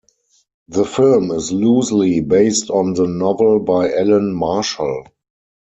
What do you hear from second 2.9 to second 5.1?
the novel by Alan Marshall.